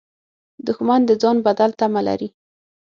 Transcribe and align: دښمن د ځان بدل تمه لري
دښمن 0.67 1.01
د 1.05 1.11
ځان 1.21 1.37
بدل 1.47 1.69
تمه 1.79 2.01
لري 2.07 2.27